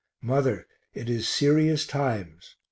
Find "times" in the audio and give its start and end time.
1.85-2.55